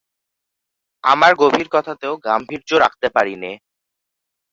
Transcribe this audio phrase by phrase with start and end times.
[1.03, 3.51] আমার গভীর কথাতেও গাম্ভীর্য রাখতে পারি নে।